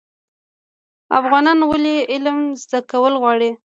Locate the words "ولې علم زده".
1.65-2.79